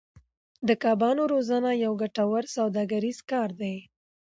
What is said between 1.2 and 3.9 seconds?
روزنه یو ګټور سوداګریز کار دی.